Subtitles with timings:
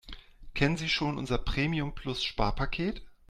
[0.55, 3.03] Kennen Sie schon unser Premium-Plus-Sparpaket?